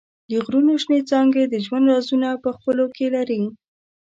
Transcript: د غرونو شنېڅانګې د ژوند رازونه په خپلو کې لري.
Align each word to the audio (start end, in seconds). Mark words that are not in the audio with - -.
د 0.29 0.31
غرونو 0.45 0.73
شنېڅانګې 0.83 1.43
د 1.47 1.55
ژوند 1.65 1.85
رازونه 1.93 2.29
په 2.43 2.49
خپلو 2.57 2.85
کې 2.95 3.07
لري. 3.15 3.43